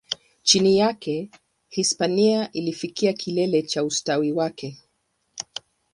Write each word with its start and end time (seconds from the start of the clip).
Chini 0.43 0.77
yake, 0.77 1.29
Hispania 1.69 2.51
ilifikia 2.51 3.13
kilele 3.13 3.61
cha 3.61 3.83
ustawi 3.83 4.31
wake. 4.31 4.77